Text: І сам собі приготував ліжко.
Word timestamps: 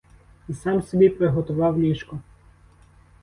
І 0.47 0.53
сам 0.53 0.81
собі 0.81 1.09
приготував 1.09 1.79
ліжко. 1.81 2.19